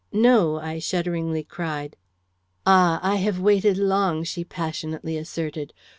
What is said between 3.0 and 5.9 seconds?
I have waited long," she passionately asserted.